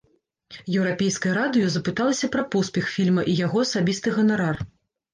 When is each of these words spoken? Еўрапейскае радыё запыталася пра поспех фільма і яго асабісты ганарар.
Еўрапейскае 0.77 1.33
радыё 1.39 1.69
запыталася 1.77 2.33
пра 2.39 2.43
поспех 2.57 2.91
фільма 2.97 3.29
і 3.31 3.39
яго 3.45 3.57
асабісты 3.71 4.07
ганарар. 4.21 4.57